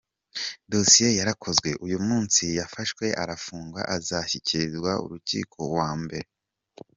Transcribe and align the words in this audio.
Dosiye 0.71 1.09
yarakozwe, 1.19 1.69
uyu 1.85 1.97
munsi 2.07 2.43
yafashwe 2.59 3.05
arafungwa 3.23 3.81
azashyikirizwa 3.95 4.91
urukiko 5.05 5.57
ku 5.65 5.71
wa 5.77 5.91
Mbere.” 6.03 6.29